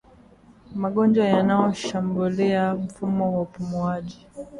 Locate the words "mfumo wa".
2.75-3.41